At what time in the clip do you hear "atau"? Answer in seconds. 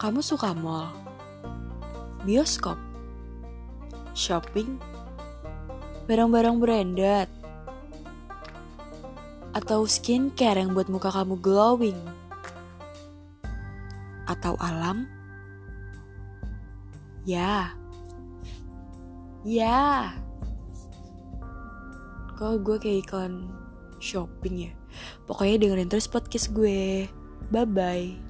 9.52-9.84, 14.24-14.56